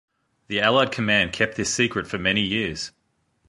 [0.47, 2.91] The Allied command kept this secret for many years.